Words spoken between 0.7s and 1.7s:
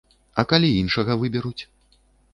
іншага выберуць?